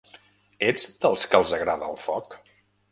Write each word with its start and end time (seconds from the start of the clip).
Ets 0.69 0.87
dels 1.03 1.27
que 1.33 1.41
els 1.43 1.55
agrada 1.59 1.93
el 1.95 2.03
foc? 2.09 2.41